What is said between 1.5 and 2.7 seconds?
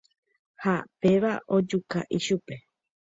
ojuka ichupe.